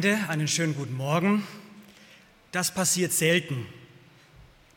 [0.00, 1.44] Gemeinde, einen schönen guten Morgen.
[2.52, 3.66] Das passiert selten.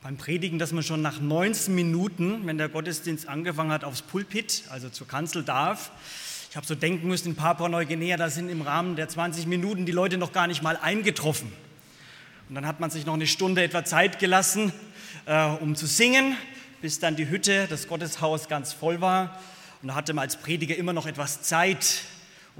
[0.02, 4.64] Beim Predigen, dass man schon nach 19 Minuten, wenn der Gottesdienst angefangen hat, aufs Pulpit,
[4.72, 5.92] also zur Kanzel darf.
[6.50, 9.92] Ich habe so denken müssen, in Papua-Neuguinea, da sind im Rahmen der 20 Minuten die
[9.92, 11.52] Leute noch gar nicht mal eingetroffen.
[12.50, 14.74] Und dann hat man sich noch eine Stunde etwa Zeit gelassen,
[15.28, 16.36] äh, um zu singen,
[16.82, 19.40] bis dann die Hütte, das Gotteshaus ganz voll war.
[19.84, 22.06] Und da hatte man als Prediger immer noch etwas Zeit,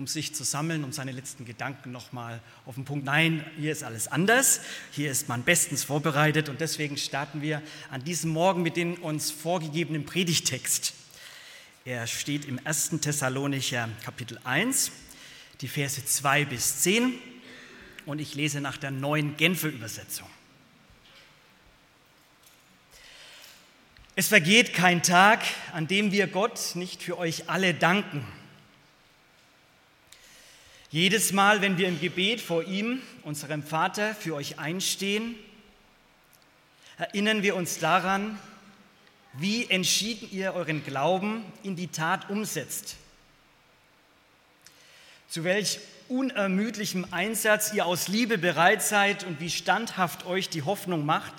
[0.02, 3.06] um sich zu sammeln, um seine letzten Gedanken nochmal auf den Punkt.
[3.06, 4.62] Nein, hier ist alles anders.
[4.90, 9.30] Hier ist man bestens vorbereitet und deswegen starten wir an diesem Morgen mit dem uns
[9.30, 10.96] vorgegebenen Predigtext.
[11.86, 12.94] Er steht im 1.
[13.00, 14.92] Thessalonicher Kapitel 1,
[15.62, 17.14] die Verse 2 bis 10
[18.08, 20.28] und ich lese nach der neuen Genfer Übersetzung.
[24.16, 28.26] Es vergeht kein Tag, an dem wir Gott nicht für euch alle danken
[30.92, 35.36] jedes Mal, wenn wir im Gebet vor ihm, unserem Vater, für euch einstehen,
[36.98, 38.38] erinnern wir uns daran,
[39.34, 42.98] wie entschieden ihr euren Glauben in die Tat umsetzt.
[45.30, 51.06] Zu welch unermüdlichem Einsatz ihr aus Liebe bereit seid und wie standhaft euch die Hoffnung
[51.06, 51.36] macht,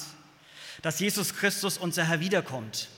[0.80, 2.88] dass Jesus Christus, unser Herr, wiederkommt.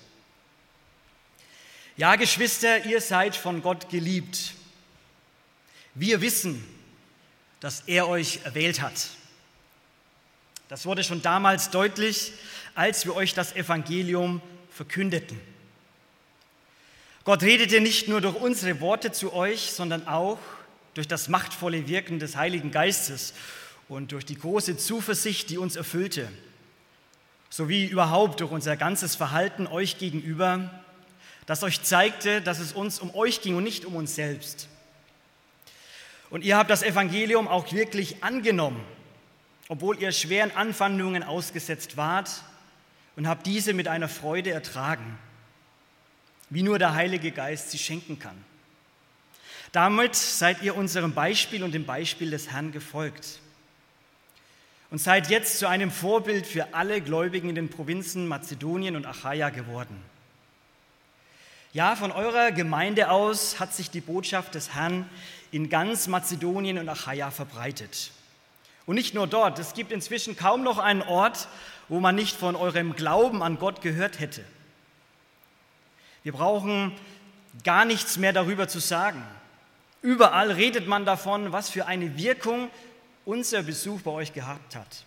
[1.97, 4.55] Ja, Geschwister, ihr seid von Gott geliebt
[5.95, 6.65] wir wissen,
[7.61, 9.09] dass er euch erwählt hat.
[10.69, 12.33] Das wurde schon damals deutlich,
[12.75, 15.41] als wir euch das Evangelium verkündeten.
[17.25, 20.39] Gott redete nicht nur durch unsere Worte zu euch, sondern auch
[20.95, 23.35] durch das machtvolle Wirken des Heiligen Geistes
[23.89, 26.29] und durch die große Zuversicht, die uns erfüllte,
[27.51, 30.71] sowie überhaupt durch unser ganzes Verhalten euch gegenüber,
[31.47, 34.69] das euch zeigte, dass es uns um euch ging und nicht um uns selbst.
[36.35, 38.85] Und ihr habt das Evangelium auch wirklich angenommen,
[39.69, 42.29] obwohl ihr schweren Anfandungen ausgesetzt wart
[43.15, 45.17] und habt diese mit einer Freude ertragen,
[46.51, 48.35] wie nur der Heilige Geist sie schenken kann.
[49.71, 53.39] Damit seid ihr unserem Beispiel und dem Beispiel des Herrn gefolgt
[54.91, 59.51] und seid jetzt zu einem Vorbild für alle Gläubigen in den Provinzen Mazedonien und Achaia
[59.51, 60.03] geworden.
[61.75, 65.11] Ja, von eurer Gemeinde aus hat sich die Botschaft des Herrn
[65.55, 68.11] in ganz Mazedonien und Achaia verbreitet.
[68.87, 71.47] Und nicht nur dort, es gibt inzwischen kaum noch einen Ort,
[71.89, 74.45] wo man nicht von eurem Glauben an Gott gehört hätte.
[76.25, 76.91] Wir brauchen
[77.63, 79.25] gar nichts mehr darüber zu sagen.
[80.03, 82.69] Überall redet man davon, was für eine Wirkung
[83.25, 85.05] unser Besuch bei euch gehabt hat.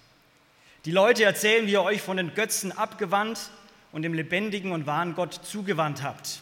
[0.86, 3.50] Die Leute erzählen, wie ihr euch von den Götzen abgewandt
[3.92, 6.40] und dem lebendigen und wahren Gott zugewandt habt,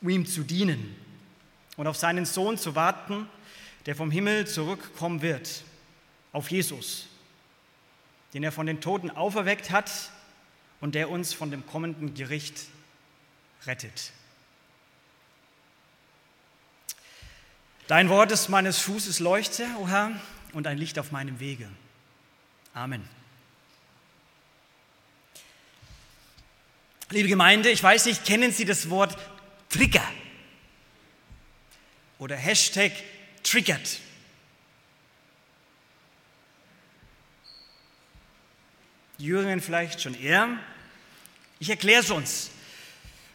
[0.00, 0.94] um ihm zu dienen
[1.80, 3.26] und auf seinen Sohn zu warten,
[3.86, 5.62] der vom Himmel zurückkommen wird,
[6.30, 7.06] auf Jesus,
[8.34, 9.90] den er von den Toten auferweckt hat
[10.82, 12.66] und der uns von dem kommenden Gericht
[13.64, 14.12] rettet.
[17.86, 20.12] Dein Wort ist meines Fußes Leuchte, o oh Herr,
[20.52, 21.66] und ein Licht auf meinem Wege.
[22.74, 23.08] Amen.
[27.08, 29.16] Liebe Gemeinde, ich weiß nicht, kennen Sie das Wort
[29.70, 30.06] Trigger?
[32.20, 32.92] Oder Hashtag
[33.42, 33.98] triggert.
[39.18, 40.56] Jürgen vielleicht schon eher.
[41.58, 42.50] Ich erkläre es uns.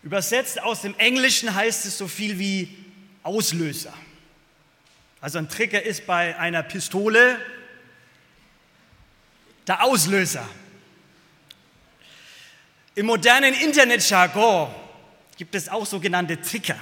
[0.03, 2.77] Übersetzt aus dem Englischen heißt es so viel wie
[3.23, 3.93] Auslöser.
[5.19, 7.39] Also ein Trigger ist bei einer Pistole
[9.65, 10.47] der Auslöser.
[12.93, 14.73] Im modernen Internetjargon
[15.37, 16.79] gibt es auch sogenannte Trigger.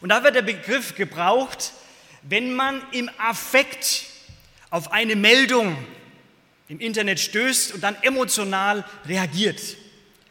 [0.00, 1.72] Und da wird der Begriff gebraucht,
[2.22, 4.06] wenn man im Affekt
[4.70, 5.76] auf eine Meldung
[6.68, 9.60] im Internet stößt und dann emotional reagiert.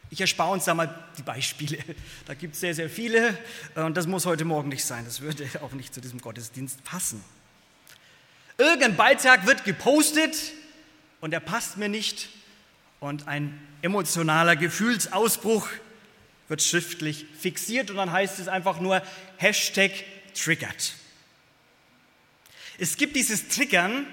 [0.08, 1.78] Ich erspare uns da mal die Beispiele.
[2.26, 3.36] Da gibt es sehr, sehr viele
[3.74, 5.04] und das muss heute Morgen nicht sein.
[5.04, 7.22] Das würde auch nicht zu diesem Gottesdienst passen.
[8.56, 10.36] Irgendein Beitrag wird gepostet
[11.20, 12.28] und er passt mir nicht
[13.00, 15.68] und ein emotionaler Gefühlsausbruch
[16.48, 19.02] wird schriftlich fixiert und dann heißt es einfach nur
[19.40, 19.92] Hashtag
[20.34, 20.94] triggered.
[22.78, 24.06] Es gibt dieses Triggern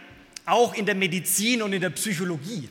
[0.45, 2.69] auch in der Medizin und in der Psychologie.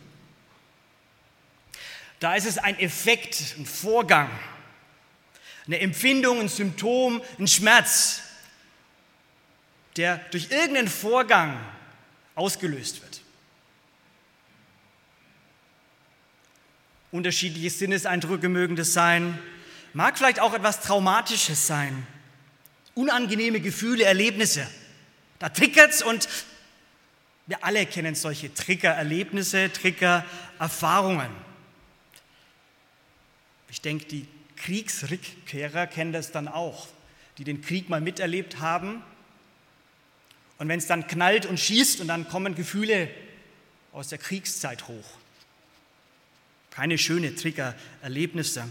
[2.18, 4.30] Da ist es ein Effekt, ein Vorgang,
[5.66, 8.22] eine Empfindung, ein Symptom, ein Schmerz,
[9.96, 11.60] der durch irgendeinen Vorgang
[12.34, 13.20] ausgelöst wird.
[17.12, 19.38] Unterschiedliche Sinneseindrücke mögen das sein,
[19.92, 22.06] mag vielleicht auch etwas Traumatisches sein,
[22.96, 24.66] unangenehme Gefühle, Erlebnisse.
[25.38, 26.28] Da triggert es und
[27.46, 31.30] wir alle kennen solche Triggererlebnisse, Triggererfahrungen.
[33.68, 34.26] Ich denke, die
[34.56, 36.88] Kriegsrückkehrer kennen das dann auch,
[37.38, 39.02] die den Krieg mal miterlebt haben.
[40.58, 43.10] Und wenn es dann knallt und schießt und dann kommen Gefühle
[43.92, 45.10] aus der Kriegszeit hoch.
[46.70, 48.64] Keine schöne Triggererlebnisse.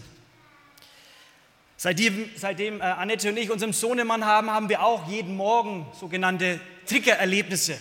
[1.78, 6.60] Seitdem, seitdem äh, Annette und ich unseren Sohnemann haben, haben wir auch jeden Morgen sogenannte
[6.88, 7.80] Triggererlebnisse.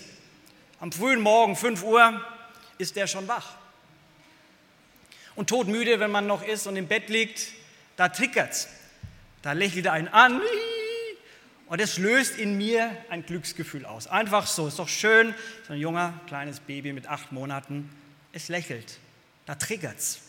[0.81, 2.21] Am frühen Morgen, 5 Uhr,
[2.79, 3.55] ist er schon wach.
[5.37, 7.49] Und todmüde, wenn man noch ist und im Bett liegt,
[7.97, 8.69] da triggert's.
[9.43, 10.41] Da lächelt er einen an
[11.67, 14.07] und es löst in mir ein Glücksgefühl aus.
[14.07, 15.35] Einfach so, ist doch schön,
[15.67, 17.91] so ein junger, kleines Baby mit acht Monaten,
[18.33, 18.99] es lächelt.
[19.47, 20.24] Da triggert's.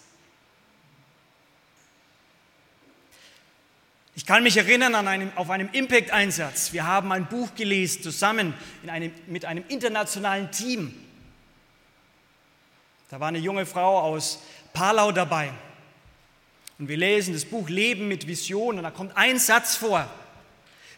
[4.17, 6.71] Ich kann mich erinnern an einem, auf einem Impact-Einsatz.
[6.71, 8.53] Wir haben ein Buch gelesen, zusammen
[8.87, 10.93] einem, mit einem internationalen Team.
[13.09, 14.41] Da war eine junge Frau aus
[14.73, 15.51] Palau dabei.
[16.79, 20.09] Und wir lesen das Buch Leben mit Vision und da kommt ein Satz vor.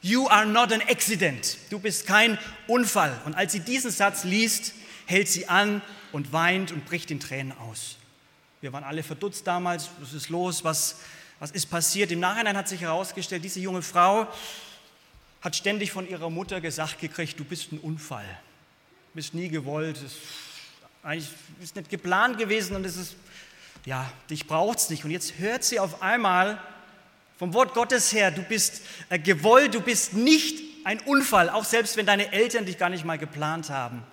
[0.02, 1.58] You are not an accident.
[1.72, 2.38] Du bist kein
[2.68, 3.20] Unfall.
[3.26, 4.74] Und als sie diesen Satz liest,
[5.08, 5.82] hält sie an
[6.12, 7.98] und weint und bricht in Tränen aus.
[8.62, 9.90] Wir waren alle verdutzt damals.
[10.00, 10.64] Was ist los?
[10.64, 10.98] Was,
[11.40, 12.12] was ist passiert?
[12.12, 14.28] Im Nachhinein hat sich herausgestellt, diese junge Frau
[15.42, 18.26] hat ständig von ihrer Mutter gesagt gekriegt, du bist ein Unfall.
[19.12, 19.98] Du bist nie gewollt.
[19.98, 20.18] Das ist
[21.08, 21.30] eigentlich
[21.64, 23.16] ist nicht geplant gewesen und es ist,
[23.86, 25.06] ja, dich braucht es nicht.
[25.06, 26.62] Und jetzt hört sie auf einmal
[27.38, 31.96] vom Wort Gottes her, du bist äh, gewollt, du bist nicht ein Unfall, auch selbst
[31.96, 34.04] wenn deine Eltern dich gar nicht mal geplant haben.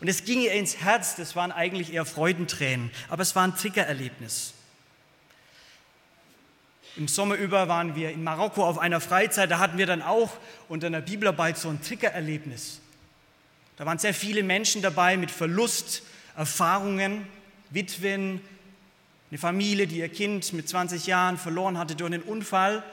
[0.00, 3.56] Und es ging ihr ins Herz, das waren eigentlich eher Freudentränen, aber es war ein
[3.56, 4.53] Triggererlebnis.
[6.96, 10.30] Im Sommer über waren wir in Marokko auf einer Freizeit, da hatten wir dann auch
[10.68, 12.80] unter einer Bibelarbeit so ein Triggererlebnis.
[13.76, 17.26] Da waren sehr viele Menschen dabei mit Verlusterfahrungen,
[17.70, 18.40] Witwen,
[19.30, 22.84] eine Familie, die ihr Kind mit 20 Jahren verloren hatte durch einen Unfall.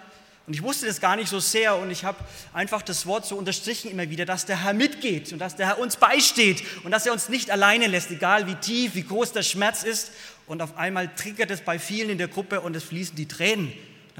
[0.47, 2.17] Und ich wusste das gar nicht so sehr und ich habe
[2.53, 5.79] einfach das Wort so unterstrichen immer wieder, dass der Herr mitgeht und dass der Herr
[5.79, 9.43] uns beisteht und dass er uns nicht alleine lässt, egal wie tief, wie groß der
[9.43, 10.11] Schmerz ist.
[10.47, 13.71] Und auf einmal triggert es bei vielen in der Gruppe und es fließen die Tränen.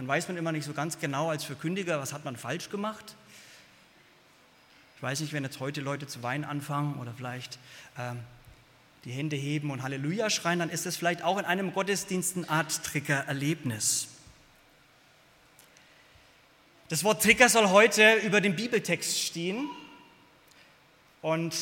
[0.01, 3.13] Dann weiß man immer nicht so ganz genau als Verkündiger, was hat man falsch gemacht.
[4.95, 7.59] Ich weiß nicht, wenn jetzt heute Leute zu weinen anfangen oder vielleicht
[7.99, 8.17] ähm,
[9.05, 12.49] die Hände heben und Halleluja schreien, dann ist es vielleicht auch in einem Gottesdienst eine
[12.49, 14.07] Art Triggererlebnis.
[16.89, 19.69] Das Wort Trigger soll heute über dem Bibeltext stehen.
[21.21, 21.53] Und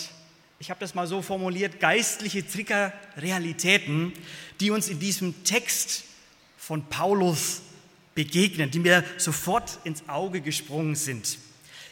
[0.60, 4.14] ich habe das mal so formuliert, geistliche Triggerrealitäten,
[4.62, 6.06] die uns in diesem Text
[6.58, 7.64] von Paulus
[8.16, 11.38] begegnen, die mir sofort ins Auge gesprungen sind.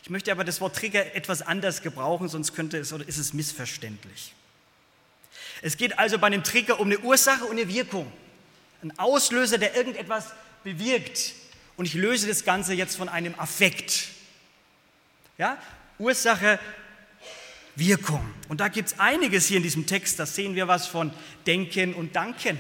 [0.04, 3.34] Ich möchte aber das Wort Trigger etwas anders gebrauchen, sonst könnte es oder ist es
[3.34, 4.34] missverständlich.
[5.62, 8.12] Es geht also bei einem Trigger um eine Ursache und eine Wirkung.
[8.82, 10.28] Ein Auslöser, der irgendetwas
[10.64, 11.34] bewirkt.
[11.76, 14.10] Und ich löse das Ganze jetzt von einem Affekt.
[15.38, 15.58] Ja?
[16.00, 16.60] Ursache,
[17.76, 18.26] Wirkung.
[18.48, 20.20] Und da gibt es einiges hier in diesem Text.
[20.20, 21.12] Da sehen wir was von
[21.46, 22.58] Denken und Danken,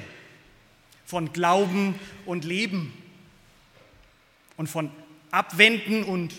[1.06, 2.94] von Glauben und Leben
[4.58, 4.92] und von
[5.32, 6.34] Abwenden und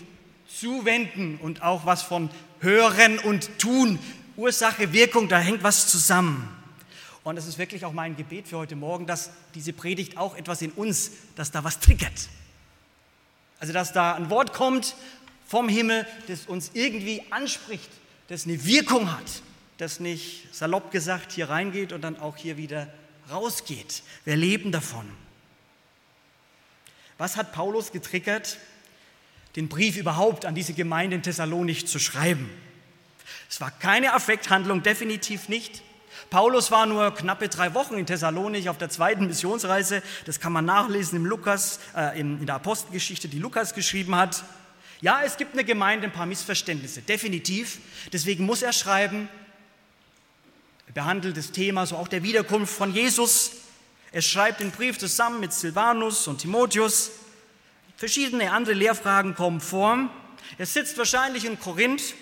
[0.47, 3.99] Zuwenden und auch was von Hören und Tun.
[4.35, 6.47] Ursache, Wirkung, da hängt was zusammen.
[7.23, 10.61] Und das ist wirklich auch mein Gebet für heute Morgen, dass diese Predigt auch etwas
[10.61, 12.29] in uns, dass da was triggert.
[13.59, 14.95] Also, dass da ein Wort kommt
[15.45, 17.89] vom Himmel, das uns irgendwie anspricht,
[18.29, 19.41] das eine Wirkung hat,
[19.77, 22.87] das nicht salopp gesagt hier reingeht und dann auch hier wieder
[23.29, 24.03] rausgeht.
[24.23, 25.05] Wir leben davon.
[27.19, 28.57] Was hat Paulus getriggert,
[29.57, 32.49] den Brief überhaupt an diese Gemeinde in Thessalonich zu schreiben?
[33.49, 35.81] Es war keine Affekthandlung, definitiv nicht.
[36.29, 40.01] Paulus war nur knappe drei Wochen in Thessalonich auf der zweiten Missionsreise.
[40.25, 44.45] Das kann man nachlesen im Lukas, äh, in, in der Apostelgeschichte, die Lukas geschrieben hat.
[45.01, 47.79] Ja, es gibt eine Gemeinde, ein paar Missverständnisse, definitiv.
[48.13, 49.27] Deswegen muss er schreiben.
[50.93, 53.51] Behandelt das Thema so auch der Wiederkunft von Jesus.
[54.11, 57.11] Er schreibt den Brief zusammen mit Silvanus und Timotheus.
[57.95, 60.09] Verschiedene andere Lehrfragen kommen vor.
[60.57, 62.15] Er sitzt wahrscheinlich in Korinth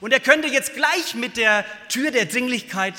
[0.00, 2.94] Und er könnte jetzt gleich mit der Tür der Dringlichkeit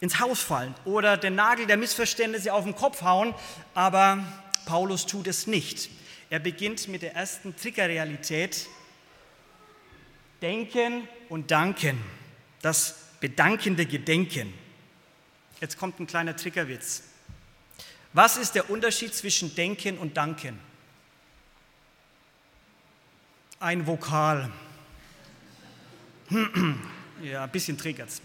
[0.00, 3.34] ins Haus fallen oder den Nagel der Missverständnisse auf den Kopf hauen,
[3.74, 4.24] aber
[4.66, 5.90] Paulus tut es nicht.
[6.28, 8.66] Er beginnt mit der ersten Triggerrealität,
[10.42, 11.98] Denken und Danken,
[12.60, 14.52] das bedankende Gedenken.
[15.60, 17.02] Jetzt kommt ein kleiner Triggerwitz.
[18.12, 20.58] Was ist der Unterschied zwischen Denken und Danken?
[23.60, 24.50] Ein Vokal.
[27.22, 28.20] Ja, ein bisschen triggert's.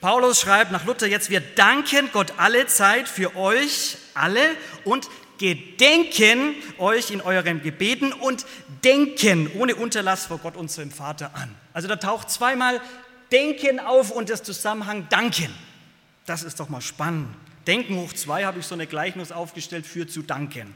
[0.00, 6.54] Paulus schreibt nach Luther jetzt, wir danken Gott alle Zeit für euch alle und gedenken
[6.78, 8.46] euch in euren Gebeten und
[8.82, 11.54] denken ohne Unterlass vor Gott unserem Vater an.
[11.74, 12.80] Also da taucht zweimal
[13.30, 15.54] Denken auf und das Zusammenhang Danken.
[16.26, 17.28] Das ist doch mal spannend.
[17.66, 20.74] Denken hoch zwei habe ich so eine Gleichnis aufgestellt für zu danken.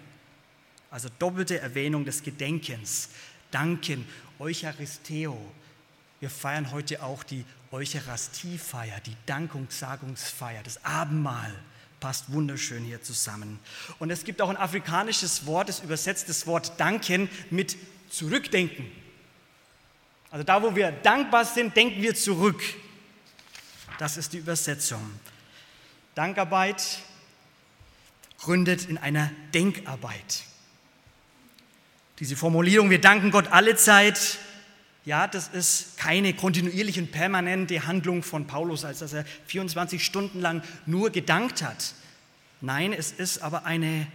[0.90, 3.08] Also doppelte Erwähnung des Gedenkens.
[3.50, 4.06] Danken,
[4.38, 5.38] Eucharisteo.
[6.20, 11.52] Wir feiern heute auch die Eucharistiefeier, die Dankungssagungsfeier, das Abendmahl
[12.02, 13.58] passt wunderschön hier zusammen.
[13.98, 17.76] Und es gibt auch ein afrikanisches Wort, das übersetzt das Wort danken mit
[18.10, 18.90] zurückdenken.
[20.32, 22.62] Also da, wo wir dankbar sind, denken wir zurück.
[23.98, 25.02] Das ist die Übersetzung.
[26.14, 26.82] Dankarbeit
[28.38, 30.44] gründet in einer Denkarbeit.
[32.18, 34.38] Diese Formulierung, wir danken Gott alle Zeit,
[35.04, 40.40] ja, das ist keine kontinuierliche und permanente Handlung von Paulus, als dass er 24 Stunden
[40.40, 41.92] lang nur gedankt hat.
[42.62, 44.06] Nein, es ist aber eine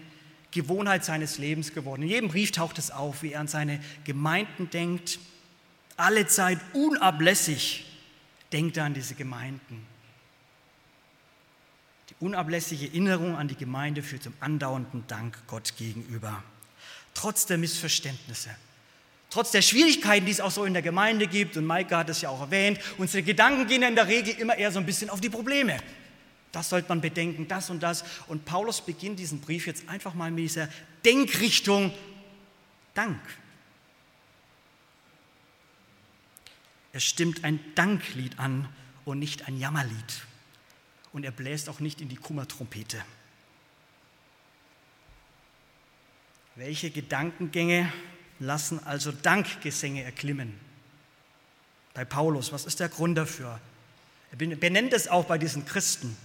[0.49, 2.01] Gewohnheit seines Lebens geworden.
[2.01, 5.19] In jedem Brief taucht es auf, wie er an seine Gemeinden denkt.
[5.97, 7.85] Alle Zeit unablässig
[8.53, 9.85] denkt er an diese Gemeinden.
[12.09, 16.43] Die unablässige Erinnerung an die Gemeinde führt zum andauernden Dank Gott gegenüber.
[17.13, 18.51] Trotz der Missverständnisse,
[19.29, 22.21] Trotz der Schwierigkeiten, die es auch so in der Gemeinde gibt, und Maike hat es
[22.21, 25.09] ja auch erwähnt, unsere Gedanken gehen ja in der Regel immer eher so ein bisschen
[25.09, 25.77] auf die Probleme.
[26.53, 28.05] Das sollte man bedenken, das und das.
[28.27, 30.69] Und Paulus beginnt diesen Brief jetzt einfach mal mit dieser
[31.03, 31.93] Denkrichtung
[32.93, 33.19] Dank.
[36.93, 38.67] Er stimmt ein Danklied an
[39.05, 40.21] und nicht ein Jammerlied.
[41.13, 43.03] Und er bläst auch nicht in die Kummertrompete.
[46.55, 47.91] Welche Gedankengänge
[48.39, 50.59] lassen also Dankgesänge erklimmen.
[51.93, 53.59] Bei Paulus, was ist der Grund dafür?
[54.31, 56.15] Er benennt es auch bei diesen Christen.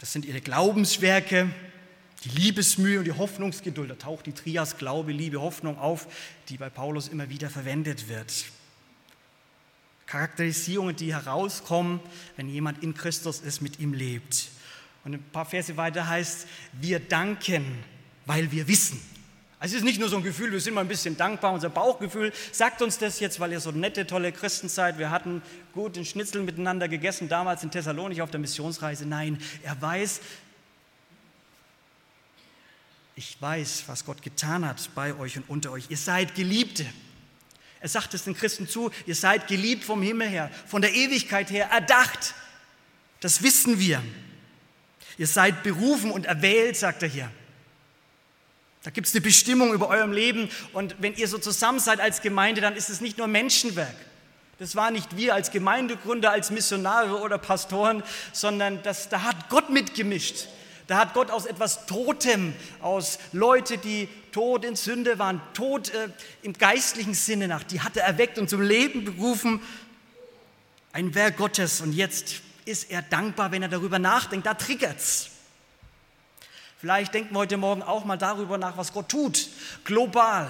[0.00, 1.50] Das sind ihre Glaubenswerke,
[2.24, 3.90] die Liebesmühe und die Hoffnungsgeduld.
[3.90, 6.06] Da taucht die Trias Glaube, Liebe, Hoffnung auf,
[6.48, 8.46] die bei Paulus immer wieder verwendet wird.
[10.08, 12.00] Charakterisierungen, die herauskommen,
[12.36, 14.48] wenn jemand in Christus ist, mit ihm lebt.
[15.04, 17.64] Und ein paar Verse weiter heißt, wir danken,
[18.26, 19.00] weil wir wissen.
[19.60, 21.68] Also es ist nicht nur so ein Gefühl, wir sind mal ein bisschen dankbar, unser
[21.68, 24.98] Bauchgefühl sagt uns das jetzt, weil ihr so nette, tolle Christen seid.
[24.98, 25.42] Wir hatten
[25.74, 29.04] gut den Schnitzel miteinander gegessen, damals in Thessalonik auf der Missionsreise.
[29.04, 30.20] Nein, er weiß,
[33.16, 35.86] ich weiß, was Gott getan hat bei euch und unter euch.
[35.90, 36.86] Ihr seid Geliebte.
[37.80, 41.50] Er sagt es den Christen zu, ihr seid geliebt vom Himmel her, von der Ewigkeit
[41.50, 42.34] her, erdacht.
[43.20, 44.02] Das wissen wir.
[45.16, 47.30] Ihr seid berufen und erwählt, sagt er hier.
[48.82, 52.22] Da gibt es eine Bestimmung über eurem Leben und wenn ihr so zusammen seid als
[52.22, 53.94] Gemeinde, dann ist es nicht nur Menschenwerk.
[54.58, 59.70] Das war nicht wir als Gemeindegründer, als Missionare oder Pastoren, sondern das, da hat Gott
[59.70, 60.48] mitgemischt.
[60.88, 66.08] Da hat Gott aus etwas Totem, aus Leute, die tot in Sünde waren, tot äh,
[66.42, 69.60] im geistlichen Sinne nach, die hat er erweckt und zum Leben berufen.
[70.92, 71.82] Ein Werk Gottes.
[71.82, 74.46] Und jetzt ist er dankbar, wenn er darüber nachdenkt.
[74.46, 75.28] Da triggert's.
[76.78, 79.48] Vielleicht denken wir heute Morgen auch mal darüber nach, was Gott tut,
[79.84, 80.48] global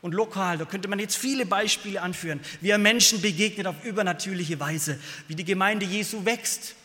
[0.00, 0.58] und lokal.
[0.58, 5.34] Da könnte man jetzt viele Beispiele anführen, wie er Menschen begegnet auf übernatürliche Weise, wie
[5.34, 6.76] die Gemeinde Jesu wächst.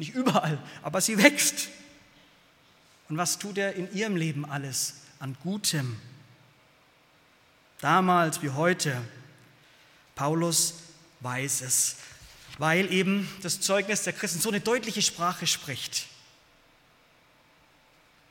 [0.00, 1.68] Nicht überall, aber sie wächst.
[3.10, 6.00] Und was tut er in ihrem Leben alles an Gutem?
[7.82, 8.96] Damals wie heute.
[10.14, 10.76] Paulus
[11.20, 11.96] weiß es,
[12.56, 16.06] weil eben das Zeugnis der Christen so eine deutliche Sprache spricht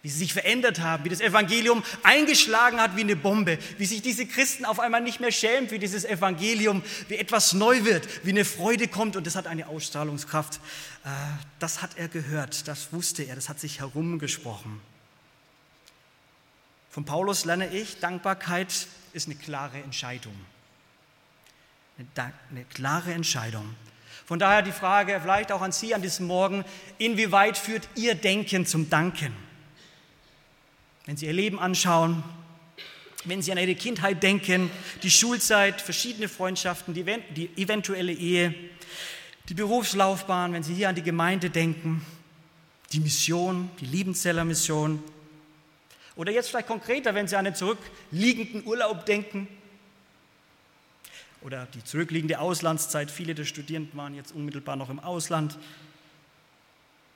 [0.01, 4.01] wie sie sich verändert haben, wie das Evangelium eingeschlagen hat wie eine Bombe, wie sich
[4.01, 8.29] diese Christen auf einmal nicht mehr schämen für dieses Evangelium, wie etwas neu wird, wie
[8.29, 10.55] eine Freude kommt und das hat eine Ausstrahlungskraft.
[11.03, 11.09] Äh,
[11.59, 14.79] das hat er gehört, das wusste er, das hat sich herumgesprochen.
[16.89, 20.33] Von Paulus lerne ich, Dankbarkeit ist eine klare Entscheidung.
[22.15, 23.75] Eine klare Entscheidung.
[24.25, 26.63] Von daher die Frage vielleicht auch an Sie an diesem Morgen,
[26.97, 29.48] inwieweit führt Ihr Denken zum Danken?
[31.09, 32.23] Wenn Sie Ihr Leben anschauen,
[33.25, 34.69] wenn Sie an Ihre Kindheit denken,
[35.01, 37.03] die Schulzeit, verschiedene Freundschaften, die,
[37.35, 38.53] die eventuelle Ehe,
[39.45, 42.05] die Berufslaufbahn, wenn Sie hier an die Gemeinde denken,
[42.93, 45.03] die Mission, die Liebenzeller Mission.
[46.15, 49.47] Oder jetzt vielleicht konkreter, wenn Sie an den zurückliegenden Urlaub denken
[51.41, 53.09] oder die zurückliegende Auslandszeit.
[53.09, 55.57] Viele der Studierenden waren jetzt unmittelbar noch im Ausland.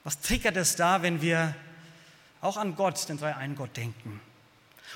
[0.04, 1.54] Was triggert es da, wenn wir
[2.44, 4.20] auch an Gott, den drei einen Gott, denken?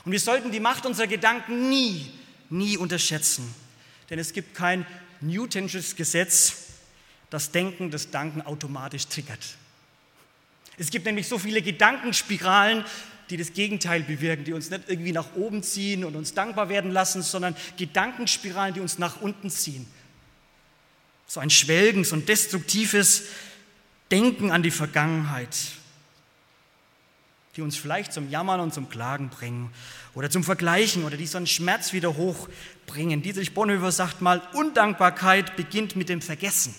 [0.05, 2.11] Und wir sollten die Macht unserer Gedanken nie,
[2.49, 3.53] nie unterschätzen.
[4.09, 4.85] Denn es gibt kein
[5.21, 6.67] Newtonsches Gesetz,
[7.29, 9.57] das Denken das Danken automatisch triggert.
[10.77, 12.85] Es gibt nämlich so viele Gedankenspiralen,
[13.29, 16.91] die das Gegenteil bewirken, die uns nicht irgendwie nach oben ziehen und uns dankbar werden
[16.91, 19.85] lassen, sondern Gedankenspiralen, die uns nach unten ziehen.
[21.25, 23.23] So ein Schwelgen, so ein destruktives
[24.11, 25.57] Denken an die Vergangenheit,
[27.57, 29.73] die uns vielleicht zum Jammern und zum Klagen bringen
[30.13, 33.23] oder zum Vergleichen oder die so einen Schmerz wieder hochbringen.
[33.23, 36.75] Dietrich Bonhoeffer sagt mal, Undankbarkeit beginnt mit dem Vergessen.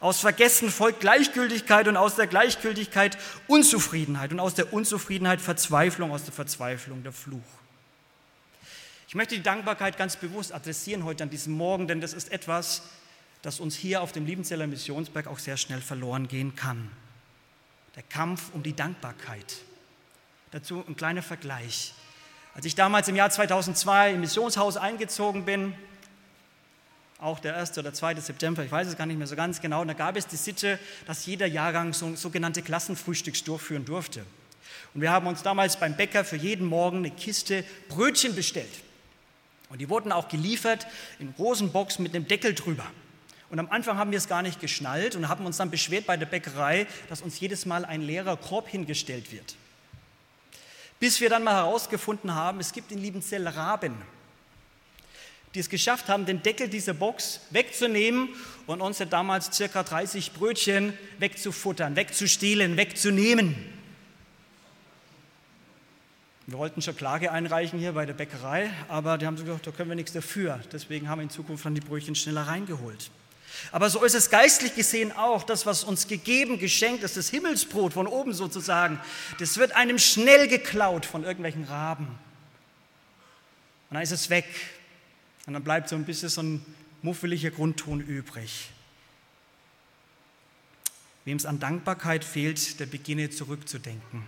[0.00, 6.24] Aus Vergessen folgt Gleichgültigkeit und aus der Gleichgültigkeit Unzufriedenheit und aus der Unzufriedenheit Verzweiflung, aus
[6.24, 7.38] der Verzweiflung der Fluch.
[9.06, 12.82] Ich möchte die Dankbarkeit ganz bewusst adressieren heute an diesem Morgen, denn das ist etwas,
[13.42, 16.90] das uns hier auf dem Liebenzeller Missionsberg auch sehr schnell verloren gehen kann.
[17.94, 19.58] Der Kampf um die Dankbarkeit.
[20.52, 21.94] Dazu ein kleiner Vergleich.
[22.54, 25.74] Als ich damals im Jahr 2002 im Missionshaus eingezogen bin,
[27.18, 27.78] auch der 1.
[27.78, 28.16] oder 2.
[28.16, 30.78] September, ich weiß es gar nicht mehr so ganz genau, da gab es die Sitte,
[31.06, 34.26] dass jeder Jahrgang so sogenannte Klassenfrühstücks durchführen durfte.
[34.92, 38.82] Und wir haben uns damals beim Bäcker für jeden Morgen eine Kiste Brötchen bestellt.
[39.70, 40.86] Und die wurden auch geliefert
[41.18, 42.84] in großen Box mit einem Deckel drüber.
[43.48, 46.18] Und am Anfang haben wir es gar nicht geschnallt und haben uns dann beschwert bei
[46.18, 49.56] der Bäckerei, dass uns jedes Mal ein leerer Korb hingestellt wird.
[51.02, 53.92] Bis wir dann mal herausgefunden haben, es gibt in Liebenzell Raben,
[55.52, 58.28] die es geschafft haben, den Deckel dieser Box wegzunehmen
[58.68, 63.56] und uns damals circa 30 Brötchen wegzufuttern, wegzustehlen, wegzunehmen.
[66.46, 69.88] Wir wollten schon Klage einreichen hier bei der Bäckerei, aber die haben gesagt, da können
[69.88, 70.60] wir nichts dafür.
[70.70, 73.10] Deswegen haben wir in Zukunft dann die Brötchen schneller reingeholt.
[73.70, 77.92] Aber so ist es geistlich gesehen auch, das, was uns gegeben, geschenkt ist, das Himmelsbrot
[77.92, 79.00] von oben sozusagen,
[79.38, 82.06] das wird einem schnell geklaut von irgendwelchen Raben.
[82.06, 84.46] Und dann ist es weg.
[85.46, 86.64] Und dann bleibt so ein bisschen so ein
[87.02, 88.70] muffeliger Grundton übrig.
[91.24, 94.24] Wem es an Dankbarkeit fehlt, der beginne zurückzudenken.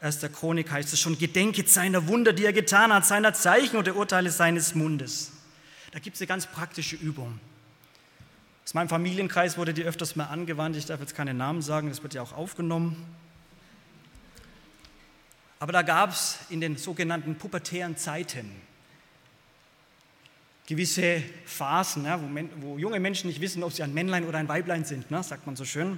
[0.00, 3.86] Erster Chronik heißt es schon, gedenket seiner Wunder, die er getan hat, seiner Zeichen und
[3.86, 5.32] der Urteile seines Mundes.
[5.90, 7.40] Da gibt es eine ganz praktische Übung.
[8.68, 10.76] Aus meinem Familienkreis wurde die öfters mal angewandt.
[10.76, 13.02] Ich darf jetzt keine Namen sagen, das wird ja auch aufgenommen.
[15.58, 18.54] Aber da gab es in den sogenannten pubertären Zeiten
[20.66, 24.48] gewisse Phasen, ja, wo, wo, junge Menschen nicht wissen, ob sie ein Männlein oder ein
[24.48, 25.92] Weiblein sind, ne, sagt man so schön.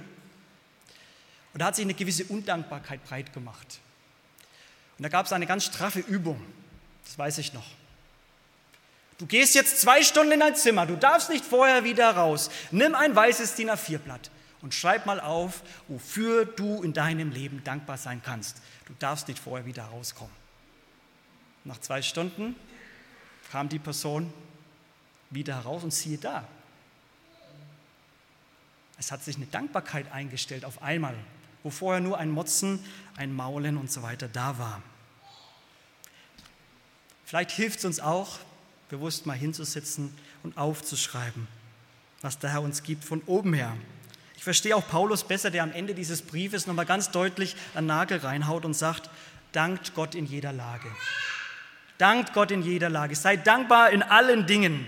[1.51, 3.81] Und da hat sich eine gewisse Undankbarkeit breit gemacht.
[4.97, 6.41] Und da gab es eine ganz straffe Übung,
[7.03, 7.67] das weiß ich noch.
[9.21, 12.49] Du gehst jetzt zwei Stunden in dein Zimmer, du darfst nicht vorher wieder raus.
[12.71, 14.31] Nimm ein weißes DIN A4-Blatt
[14.63, 18.63] und schreib mal auf, wofür du in deinem Leben dankbar sein kannst.
[18.87, 20.33] Du darfst nicht vorher wieder rauskommen.
[21.65, 22.55] Nach zwei Stunden
[23.51, 24.33] kam die Person
[25.29, 26.43] wieder heraus und siehe da.
[28.97, 31.13] Es hat sich eine Dankbarkeit eingestellt auf einmal,
[31.61, 32.83] wo vorher nur ein Motzen,
[33.17, 34.81] ein Maulen und so weiter da war.
[37.23, 38.39] Vielleicht hilft es uns auch,
[38.91, 41.47] bewusst mal hinzusitzen und aufzuschreiben,
[42.21, 43.75] was der Herr uns gibt von oben her.
[44.35, 48.19] Ich verstehe auch Paulus besser, der am Ende dieses Briefes nochmal ganz deutlich einen Nagel
[48.19, 49.09] reinhaut und sagt,
[49.53, 50.87] dankt Gott in jeder Lage.
[51.97, 53.15] Dankt Gott in jeder Lage.
[53.15, 54.85] Seid dankbar in allen Dingen.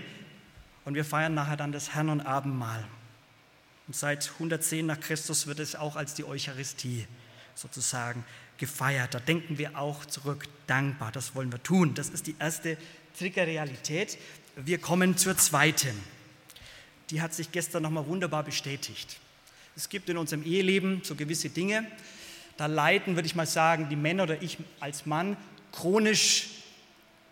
[0.84, 2.84] Und wir feiern nachher dann das Herrn- und Abendmahl.
[3.86, 7.06] Und seit 110 nach Christus wird es auch als die Eucharistie
[7.54, 8.24] sozusagen
[8.58, 9.14] gefeiert.
[9.14, 11.12] Da denken wir auch zurück, dankbar.
[11.12, 11.94] Das wollen wir tun.
[11.94, 12.76] Das ist die erste
[13.18, 14.18] Triggerrealität.
[14.56, 15.98] Wir kommen zur zweiten.
[17.10, 19.18] Die hat sich gestern nochmal wunderbar bestätigt.
[19.76, 21.86] Es gibt in unserem Eheleben so gewisse Dinge,
[22.56, 25.36] da leiden, würde ich mal sagen, die Männer oder ich als Mann
[25.72, 26.50] chronisch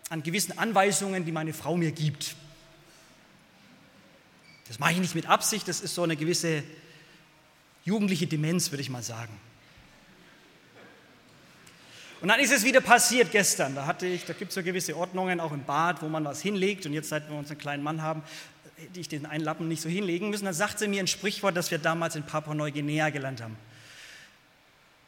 [0.09, 2.35] an gewissen Anweisungen, die meine Frau mir gibt.
[4.67, 6.63] Das mache ich nicht mit Absicht, das ist so eine gewisse
[7.85, 9.33] jugendliche Demenz, würde ich mal sagen.
[12.23, 13.75] Und dann ist es wieder passiert gestern.
[13.75, 16.41] Da, hatte ich, da gibt es so gewisse Ordnungen, auch im Bad, wo man was
[16.41, 16.85] hinlegt.
[16.85, 18.23] Und jetzt, seit wir uns einen kleinen Mann haben,
[18.77, 20.45] hätte ich den einen Lappen nicht so hinlegen müssen.
[20.45, 23.57] Da sagt sie mir ein Sprichwort, das wir damals in Papua-Neuguinea gelernt haben.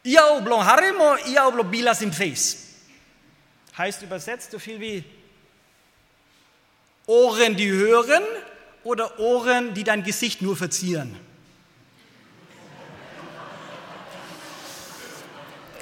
[0.03, 2.57] Ia oblong harimo, ia oblo bilas im face.
[3.77, 5.05] heißt übersetzt so viel wie
[7.05, 8.23] Ohren, die hören
[8.83, 11.15] oder Ohren, die dein Gesicht nur verzieren.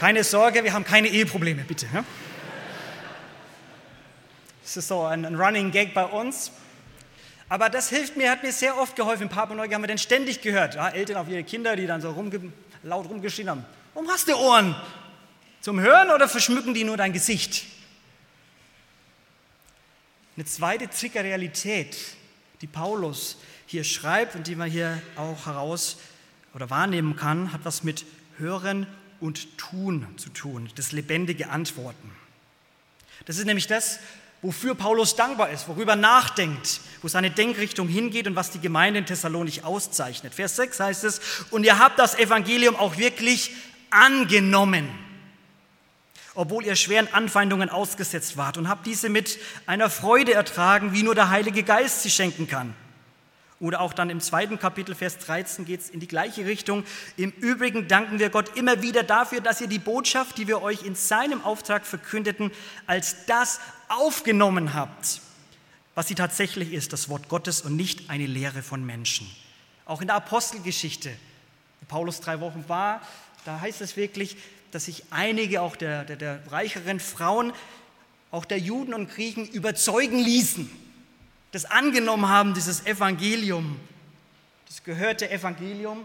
[0.03, 1.87] Keine Sorge, wir haben keine Eheprobleme, bitte.
[4.61, 6.51] Das ist so ein, ein Running Gag bei uns.
[7.47, 9.23] Aber das hilft mir, hat mir sehr oft geholfen.
[9.23, 10.75] In Papua-Neuguinea haben wir dann ständig gehört.
[10.75, 12.51] Ja, Eltern auf ihre Kinder, die dann so rumge
[12.83, 13.65] laut rumgeschrien haben.
[13.93, 14.75] Warum hast du Ohren?
[15.61, 17.63] Zum Hören oder verschmücken die nur dein Gesicht?
[20.35, 21.95] Eine zweite Triggerrealität,
[22.59, 23.37] die Paulus
[23.67, 25.95] hier schreibt und die man hier auch heraus
[26.53, 28.03] oder wahrnehmen kann, hat was mit
[28.37, 28.85] Hören
[29.23, 32.11] und Tun zu tun, das lebendige Antworten.
[33.25, 33.99] Das ist nämlich das,
[34.41, 39.05] wofür Paulus dankbar ist, worüber nachdenkt, wo seine Denkrichtung hingeht und was die Gemeinde in
[39.05, 40.33] Thessalonich auszeichnet.
[40.33, 43.51] Vers 6 heißt es, und ihr habt das Evangelium auch wirklich
[43.91, 44.89] angenommen,
[46.35, 51.15] obwohl ihr schweren Anfeindungen ausgesetzt wart und habt diese mit einer Freude ertragen, wie nur
[51.15, 52.75] der Heilige Geist sie schenken kann.
[53.63, 56.83] Oder auch dann im zweiten Kapitel, Vers 13, geht es in die gleiche Richtung.
[57.15, 60.83] Im Übrigen danken wir Gott immer wieder dafür, dass ihr die Botschaft, die wir euch
[60.83, 62.51] in seinem Auftrag verkündeten,
[62.87, 65.21] als das aufgenommen habt,
[65.95, 69.31] was sie tatsächlich ist, das Wort Gottes und nicht eine Lehre von Menschen.
[69.85, 71.11] Auch in der Apostelgeschichte,
[71.79, 72.99] wo Paulus drei Wochen war,
[73.45, 74.35] da heißt es wirklich,
[74.71, 77.53] dass sich einige auch der, der, der reicheren Frauen,
[78.29, 80.82] auch der Juden und Griechen überzeugen ließen
[81.53, 83.79] das angenommen haben, dieses Evangelium,
[84.67, 86.03] das gehörte Evangelium,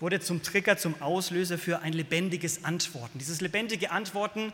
[0.00, 3.18] wurde zum Trigger, zum Auslöser für ein lebendiges Antworten.
[3.18, 4.52] Dieses lebendige Antworten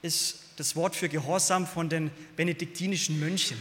[0.00, 3.58] ist das Wort für Gehorsam von den benediktinischen Mönchen,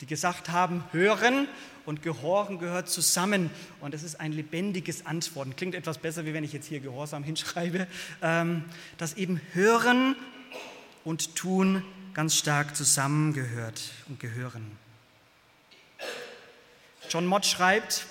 [0.00, 1.46] die gesagt haben, hören
[1.84, 5.56] und gehorchen gehört zusammen und es ist ein lebendiges Antworten.
[5.56, 7.86] Klingt etwas besser, wie wenn ich jetzt hier Gehorsam hinschreibe,
[8.22, 8.64] ähm,
[8.96, 10.16] dass eben hören
[11.04, 11.82] und tun
[12.14, 14.76] ganz stark zusammengehört und gehören.
[17.08, 18.06] John Mott schreibt,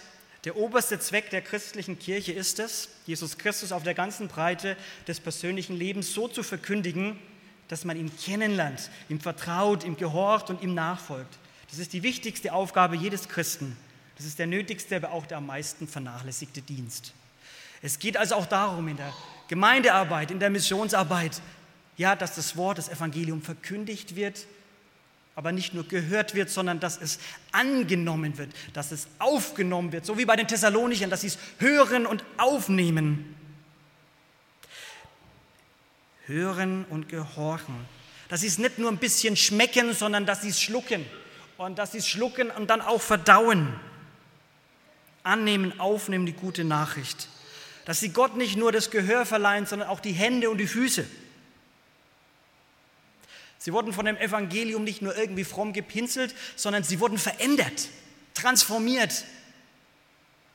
[0.46, 5.20] der oberste Zweck der christlichen Kirche ist es, Jesus Christus auf der ganzen Breite des
[5.20, 7.20] persönlichen Lebens so zu verkündigen,
[7.68, 11.38] dass man ihn kennenlernt, ihm vertraut, ihm gehorcht und ihm nachfolgt.
[11.70, 13.78] Das ist die wichtigste Aufgabe jedes Christen.
[14.18, 17.14] Das ist der nötigste, aber auch der am meisten vernachlässigte Dienst.
[17.82, 19.14] Es geht also auch darum, in der
[19.48, 21.42] Gemeindearbeit, in der Missionsarbeit,
[22.00, 24.48] ja, dass das Wort, das Evangelium verkündigt wird,
[25.36, 27.20] aber nicht nur gehört wird, sondern dass es
[27.52, 32.06] angenommen wird, dass es aufgenommen wird, so wie bei den Thessalonichern, dass sie es hören
[32.06, 33.36] und aufnehmen.
[36.26, 37.76] Hören und gehorchen.
[38.30, 41.06] Dass sie es nicht nur ein bisschen schmecken, sondern dass sie es schlucken
[41.58, 43.78] und dass sie es schlucken und dann auch verdauen.
[45.24, 47.28] Annehmen, aufnehmen die gute Nachricht.
[47.84, 51.06] Dass sie Gott nicht nur das Gehör verleihen, sondern auch die Hände und die Füße
[53.70, 57.90] Sie wurden von dem Evangelium nicht nur irgendwie fromm gepinselt, sondern sie wurden verändert,
[58.34, 59.26] transformiert.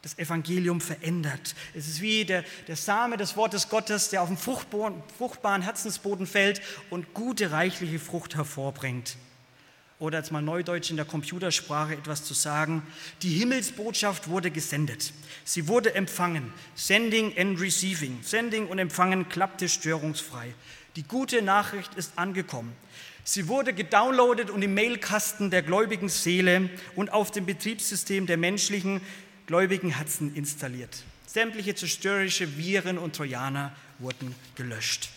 [0.03, 1.55] Das Evangelium verändert.
[1.77, 6.61] Es ist wie der, der Same des Wortes Gottes, der auf den fruchtbaren Herzensboden fällt
[6.91, 9.17] und gute, reichliche Frucht hervorbringt.
[10.01, 12.83] Oder jetzt mal neudeutsch in der Computersprache etwas zu sagen.
[13.23, 15.13] Die Himmelsbotschaft wurde gesendet.
[15.45, 16.53] Sie wurde empfangen.
[16.75, 18.19] Sending and receiving.
[18.25, 20.53] Sending und Empfangen klappte störungsfrei.
[20.97, 22.73] Die gute Nachricht ist angekommen.
[23.27, 29.01] Sie wurde gedownloadet und im Mailkasten der gläubigen Seele und auf dem Betriebssystem der menschlichen
[29.47, 31.03] gläubigen Herzen installiert.
[31.27, 35.09] Sämtliche zerstörerische Viren und Trojaner wurden gelöscht.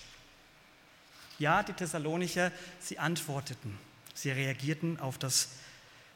[1.38, 3.78] Ja, die Thessalonicher, sie antworteten,
[4.14, 5.50] sie reagierten auf das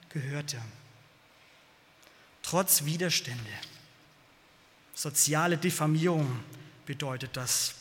[0.10, 0.58] Gehörte.
[2.41, 3.51] Trotz Widerstände,
[4.95, 6.39] soziale Diffamierung
[6.86, 7.75] bedeutet das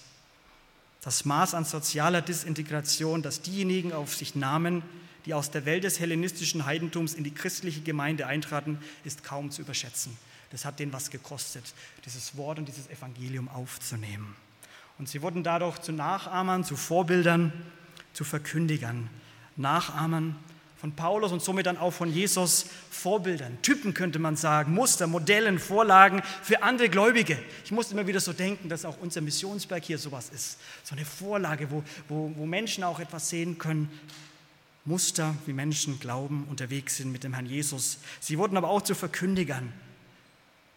[1.03, 4.83] das Maß an sozialer Disintegration, das diejenigen auf sich nahmen,
[5.27, 9.63] die aus der Welt des hellenistischen Heidentums in die christliche Gemeinde eintraten, ist kaum zu
[9.63, 10.17] überschätzen.
[10.51, 14.35] Das hat denen was gekostet, dieses Wort und dieses Evangelium aufzunehmen.
[14.99, 17.53] Und sie wurden dadurch zu Nachahmern, zu Vorbildern,
[18.13, 19.09] zu Verkündigern.
[19.57, 20.37] Nachahmern
[20.81, 25.59] von Paulus und somit dann auch von Jesus Vorbildern, Typen könnte man sagen, Muster, Modellen,
[25.59, 27.38] Vorlagen für andere Gläubige.
[27.66, 30.59] Ich muss immer wieder so denken, dass auch unser Missionsberg hier sowas ist.
[30.83, 33.90] So eine Vorlage, wo, wo, wo Menschen auch etwas sehen können.
[34.87, 37.99] Muster, wie Menschen glauben, unterwegs sind mit dem Herrn Jesus.
[38.19, 39.75] Sie wurden aber auch zu Verkündigern.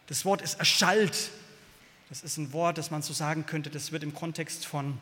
[0.07, 1.29] Das Wort ist erschallt.
[2.09, 4.97] Das ist ein Wort, das man so sagen könnte, das wird im Kontext von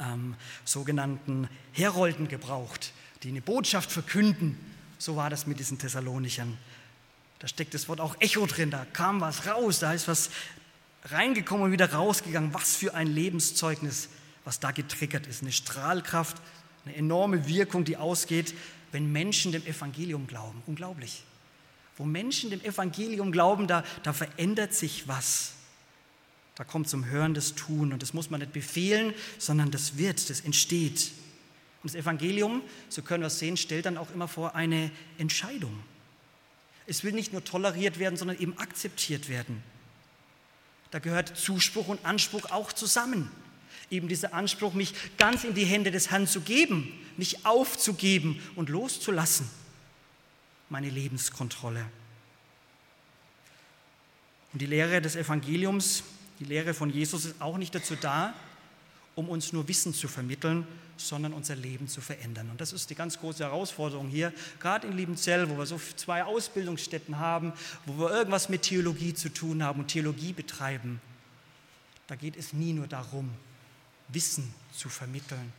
[0.00, 4.58] ähm, sogenannten Herolden gebraucht die eine Botschaft verkünden.
[4.98, 6.56] So war das mit diesen Thessalonichern.
[7.38, 10.30] Da steckt das Wort auch Echo drin, da kam was raus, da ist was
[11.04, 12.52] reingekommen und wieder rausgegangen.
[12.54, 14.08] Was für ein Lebenszeugnis,
[14.44, 15.42] was da getriggert ist.
[15.42, 16.40] Eine Strahlkraft,
[16.84, 18.54] eine enorme Wirkung, die ausgeht,
[18.92, 20.62] wenn Menschen dem Evangelium glauben.
[20.66, 21.24] Unglaublich.
[21.96, 25.52] Wo Menschen dem Evangelium glauben, da, da verändert sich was.
[26.54, 30.30] Da kommt zum Hören das Tun und das muss man nicht befehlen, sondern das wird,
[30.30, 31.12] das entsteht.
[31.82, 35.78] Und das Evangelium, so können wir es sehen, stellt dann auch immer vor eine Entscheidung.
[36.86, 39.62] Es will nicht nur toleriert werden, sondern eben akzeptiert werden.
[40.90, 43.30] Da gehört Zuspruch und Anspruch auch zusammen.
[43.90, 48.68] Eben dieser Anspruch, mich ganz in die Hände des Herrn zu geben, mich aufzugeben und
[48.68, 49.48] loszulassen.
[50.68, 51.84] Meine Lebenskontrolle.
[54.52, 56.02] Und die Lehre des Evangeliums,
[56.40, 58.34] die Lehre von Jesus ist auch nicht dazu da,
[59.16, 60.66] um uns nur Wissen zu vermitteln,
[60.98, 62.50] sondern unser Leben zu verändern.
[62.50, 66.22] Und das ist die ganz große Herausforderung hier, gerade in Liebenzell, wo wir so zwei
[66.22, 67.52] Ausbildungsstätten haben,
[67.86, 71.00] wo wir irgendwas mit Theologie zu tun haben und Theologie betreiben.
[72.06, 73.30] Da geht es nie nur darum,
[74.08, 75.52] Wissen zu vermitteln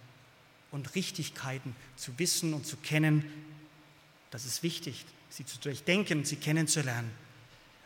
[0.72, 3.26] und Richtigkeiten zu wissen und zu kennen.
[4.30, 7.12] Das ist wichtig, sie zu durchdenken und sie kennenzulernen.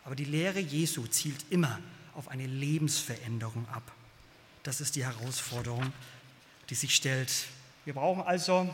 [0.03, 1.79] Aber die Lehre Jesu zielt immer
[2.13, 3.91] auf eine Lebensveränderung ab.
[4.63, 5.91] Das ist die Herausforderung,
[6.69, 7.31] die sich stellt.
[7.85, 8.73] Wir brauchen also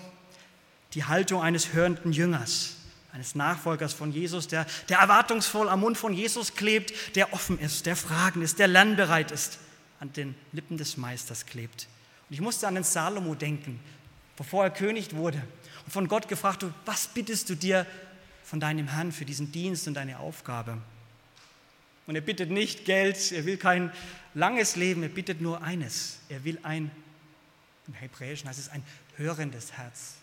[0.94, 2.76] die Haltung eines hörenden Jüngers,
[3.14, 7.86] eines Nachfolgers von Jesus, der, der erwartungsvoll am Mund von Jesus klebt, der offen ist,
[7.86, 9.60] der fragen ist, der lernbereit ist,
[10.00, 11.88] an den Lippen des Meisters klebt.
[12.30, 13.80] Und ich musste an den Salomo denken,
[14.36, 15.42] bevor er König wurde
[15.86, 17.86] und von Gott gefragt, was bittest du dir
[18.44, 20.78] von deinem Herrn für diesen Dienst und deine Aufgabe?
[22.08, 23.92] Und er bittet nicht Geld, er will kein
[24.34, 26.20] langes Leben, er bittet nur eines.
[26.30, 26.90] Er will ein,
[27.86, 28.84] im Hebräischen heißt es ein
[29.18, 30.16] hörendes Herz.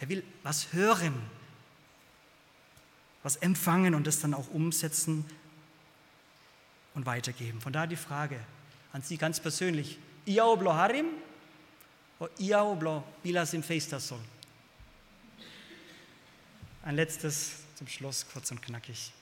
[0.00, 1.14] Er will was hören,
[3.22, 5.24] was empfangen und das dann auch umsetzen
[6.94, 7.60] und weitergeben.
[7.60, 8.40] Von daher die Frage
[8.92, 9.98] an Sie ganz persönlich.
[10.26, 11.06] Iau blo harim
[12.18, 14.18] o iau blo bilas im Feistasol?
[16.82, 19.12] Ein letztes zum Schluss, kurz und knackig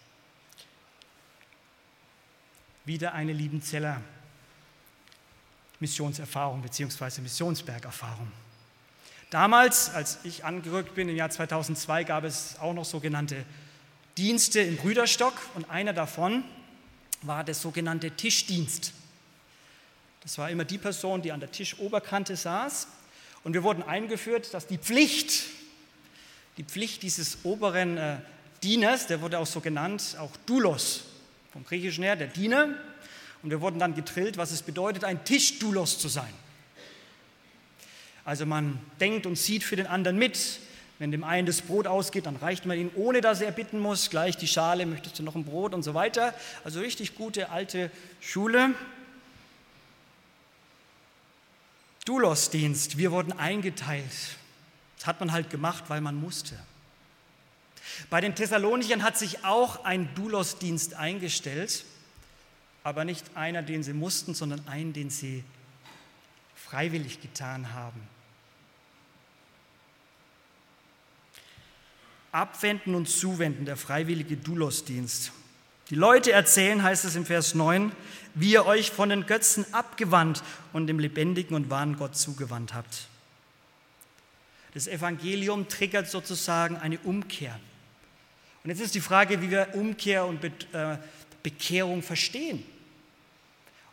[2.90, 4.00] wieder eine Liebenzeller
[5.78, 7.20] Missionserfahrung bzw.
[7.20, 8.26] Missionsbergerfahrung.
[9.30, 13.44] Damals, als ich angerückt bin, im Jahr 2002, gab es auch noch sogenannte
[14.18, 16.42] Dienste im Brüderstock und einer davon
[17.22, 18.92] war der sogenannte Tischdienst.
[20.22, 22.88] Das war immer die Person, die an der Tischoberkante saß
[23.44, 25.44] und wir wurden eingeführt, dass die Pflicht,
[26.56, 28.16] die Pflicht dieses oberen äh,
[28.64, 31.04] Dieners, der wurde auch so genannt, auch Doulos,
[31.52, 32.68] vom Griechischen her, der Diener.
[33.42, 36.32] Und wir wurden dann getrillt, was es bedeutet, ein Tischdulos zu sein.
[38.24, 40.60] Also man denkt und sieht für den anderen mit.
[40.98, 44.10] Wenn dem einen das Brot ausgeht, dann reicht man ihn, ohne dass er bitten muss,
[44.10, 46.34] gleich die Schale, möchtest du noch ein Brot und so weiter.
[46.62, 48.74] Also richtig gute alte Schule.
[52.04, 54.04] Dulos-Dienst, wir wurden eingeteilt.
[54.98, 56.54] Das hat man halt gemacht, weil man musste.
[58.08, 61.84] Bei den Thessalonichern hat sich auch ein Doulos-Dienst eingestellt,
[62.82, 65.44] aber nicht einer, den sie mussten, sondern einen, den sie
[66.54, 68.00] freiwillig getan haben.
[72.32, 75.32] Abwenden und Zuwenden, der freiwillige Doulos-Dienst.
[75.90, 77.90] Die Leute erzählen, heißt es im Vers 9,
[78.34, 83.08] wie ihr euch von den Götzen abgewandt und dem lebendigen und wahren Gott zugewandt habt.
[84.74, 87.58] Das Evangelium triggert sozusagen eine Umkehr.
[88.62, 90.98] Und jetzt ist die Frage, wie wir Umkehr und äh,
[91.42, 92.64] Bekehrung verstehen.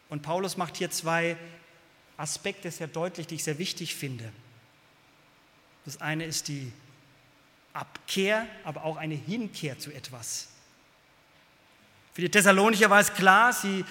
[0.09, 1.37] Und Paulus macht hier zwei
[2.17, 4.31] Aspekte sehr deutlich, die ich sehr wichtig finde.
[5.85, 6.71] Das eine ist die
[7.73, 10.49] Abkehr, aber auch eine Hinkehr zu etwas.
[12.13, 13.85] Für die Thessalonicher war es klar, sie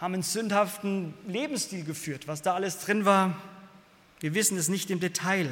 [0.00, 2.26] haben einen sündhaften Lebensstil geführt.
[2.26, 3.40] Was da alles drin war,
[4.20, 5.48] wir wissen es nicht im Detail.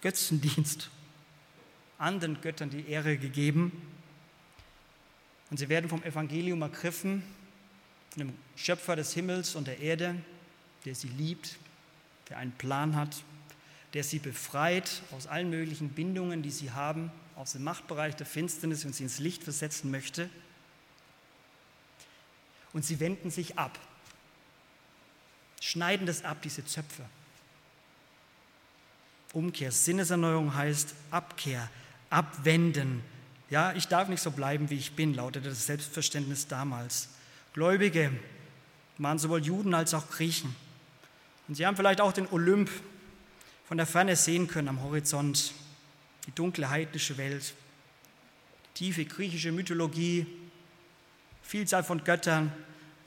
[0.00, 0.90] Götzendienst,
[1.98, 3.72] anderen Göttern die Ehre gegeben.
[5.50, 7.22] Und sie werden vom Evangelium ergriffen,
[8.10, 10.14] von dem Schöpfer des Himmels und der Erde,
[10.84, 11.56] der sie liebt,
[12.28, 13.22] der einen Plan hat,
[13.92, 18.84] der sie befreit aus allen möglichen Bindungen, die sie haben, aus dem Machtbereich der Finsternis
[18.84, 20.28] und sie ins Licht versetzen möchte.
[22.72, 23.78] Und sie wenden sich ab,
[25.60, 27.04] schneiden das ab, diese Zöpfe.
[29.32, 31.68] Umkehr, Sinneserneuerung heißt Abkehr,
[32.10, 33.02] abwenden.
[33.50, 37.10] Ja, ich darf nicht so bleiben, wie ich bin, lautete das Selbstverständnis damals.
[37.52, 38.10] Gläubige
[38.98, 40.54] waren sowohl Juden als auch Griechen.
[41.46, 42.70] Und sie haben vielleicht auch den Olymp
[43.66, 45.52] von der Ferne sehen können am Horizont,
[46.26, 47.54] die dunkle heidnische Welt,
[48.74, 50.26] tiefe griechische Mythologie,
[51.42, 52.52] Vielzahl von Göttern,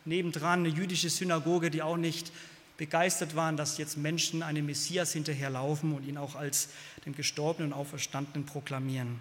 [0.06, 2.32] nebendran eine jüdische Synagoge, die auch nicht
[2.78, 6.70] begeistert waren, dass jetzt Menschen einem Messias hinterherlaufen und ihn auch als
[7.06, 9.20] den Gestorbenen und Auferstandenen proklamieren.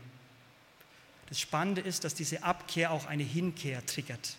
[1.29, 4.37] Das Spannende ist, dass diese Abkehr auch eine Hinkehr triggert.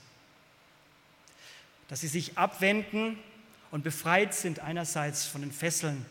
[1.90, 3.18] Dass sie sich abwenden
[3.72, 6.06] und befreit sind einerseits von den Fesseln,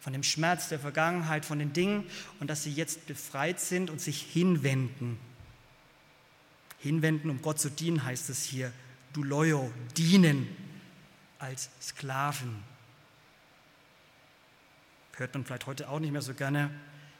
[0.00, 2.06] von dem Schmerz der Vergangenheit, von den Dingen
[2.40, 5.18] und dass sie jetzt befreit sind und sich hinwenden.
[6.78, 8.70] Hinwenden, um Gott zu dienen, heißt es hier.
[9.12, 10.48] Du Loyo, dienen
[11.44, 12.64] als Sklaven.
[15.16, 16.70] Hört man vielleicht heute auch nicht mehr so gerne.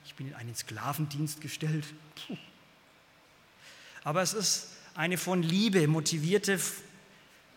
[0.06, 1.84] Ich bin in einen Sklavendienst gestellt.
[2.26, 2.36] Puh.
[4.02, 6.58] Aber es ist eine von Liebe motivierte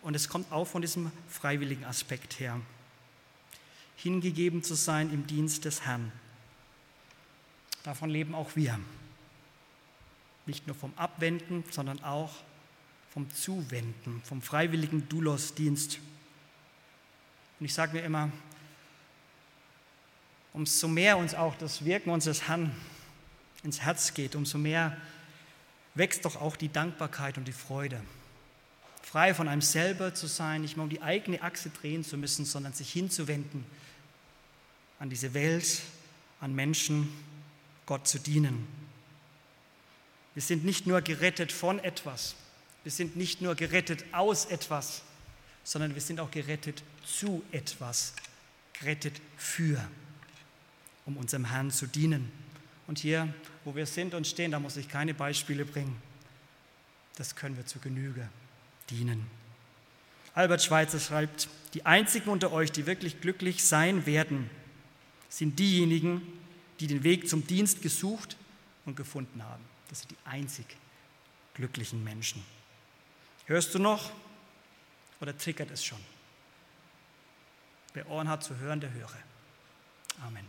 [0.02, 2.60] und es kommt auch von diesem freiwilligen Aspekt her.
[3.96, 6.12] Hingegeben zu sein im Dienst des Herrn.
[7.82, 8.78] Davon leben auch wir.
[10.46, 12.34] Nicht nur vom Abwenden, sondern auch
[13.10, 15.98] vom Zuwenden, vom freiwilligen Dulos-Dienst.
[17.60, 18.30] Und ich sage mir immer,
[20.52, 22.74] umso mehr uns auch das Wirken unseres Herrn
[23.62, 24.96] ins Herz geht, umso mehr
[25.94, 28.00] wächst doch auch die Dankbarkeit und die Freude.
[29.02, 32.44] Frei von einem selber zu sein, nicht mehr um die eigene Achse drehen zu müssen,
[32.44, 33.64] sondern sich hinzuwenden
[34.98, 35.80] an diese Welt,
[36.40, 37.08] an Menschen,
[37.86, 38.66] Gott zu dienen.
[40.34, 42.34] Wir sind nicht nur gerettet von etwas,
[42.84, 45.02] wir sind nicht nur gerettet aus etwas,
[45.64, 48.14] sondern wir sind auch gerettet zu etwas,
[48.74, 49.82] gerettet für,
[51.06, 52.30] um unserem Herrn zu dienen.
[52.86, 53.32] Und hier,
[53.64, 56.00] wo wir sind und stehen, da muss ich keine Beispiele bringen.
[57.16, 58.28] Das können wir zu Genüge
[58.90, 59.26] dienen.
[60.34, 64.48] Albert Schweitzer schreibt, die einzigen unter euch, die wirklich glücklich sein werden,
[65.28, 66.22] sind diejenigen,
[66.80, 68.36] die den Weg zum Dienst gesucht
[68.86, 69.64] und gefunden haben.
[69.88, 70.66] Das sind die einzig
[71.54, 72.42] glücklichen Menschen.
[73.46, 74.12] Hörst du noch
[75.20, 75.98] oder triggert es schon?
[77.94, 79.08] Wer Ohren hat zu hören, der höre.
[80.26, 80.44] Amen.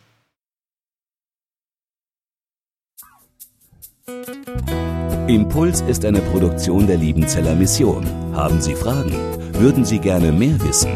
[5.28, 8.06] Impuls ist eine Produktion der Liebenzeller Mission.
[8.34, 9.13] Haben Sie Fragen?
[9.54, 10.91] Würden Sie gerne mehr wissen?